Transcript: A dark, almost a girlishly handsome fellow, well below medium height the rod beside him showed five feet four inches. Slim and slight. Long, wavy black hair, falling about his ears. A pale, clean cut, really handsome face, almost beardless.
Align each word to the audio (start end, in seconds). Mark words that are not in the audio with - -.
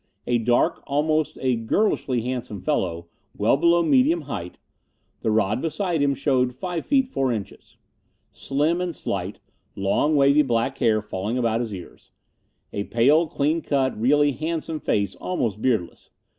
A 0.25 0.39
dark, 0.39 0.81
almost 0.87 1.37
a 1.43 1.55
girlishly 1.55 2.21
handsome 2.21 2.59
fellow, 2.59 3.05
well 3.37 3.55
below 3.55 3.83
medium 3.83 4.21
height 4.21 4.57
the 5.19 5.29
rod 5.29 5.61
beside 5.61 6.01
him 6.01 6.15
showed 6.15 6.55
five 6.55 6.87
feet 6.87 7.07
four 7.07 7.31
inches. 7.31 7.77
Slim 8.31 8.81
and 8.81 8.95
slight. 8.95 9.41
Long, 9.75 10.15
wavy 10.15 10.41
black 10.41 10.79
hair, 10.79 11.03
falling 11.03 11.37
about 11.37 11.59
his 11.59 11.71
ears. 11.71 12.09
A 12.73 12.85
pale, 12.85 13.27
clean 13.27 13.61
cut, 13.61 13.95
really 13.95 14.31
handsome 14.31 14.79
face, 14.79 15.13
almost 15.13 15.61
beardless. 15.61 16.09